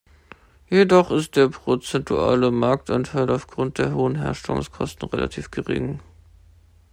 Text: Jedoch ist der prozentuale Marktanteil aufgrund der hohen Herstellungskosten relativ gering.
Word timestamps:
Jedoch 0.67 1.11
ist 1.11 1.35
der 1.35 1.49
prozentuale 1.49 2.49
Marktanteil 2.49 3.29
aufgrund 3.29 3.77
der 3.77 3.93
hohen 3.93 4.15
Herstellungskosten 4.15 5.07
relativ 5.09 5.51
gering. 5.51 5.99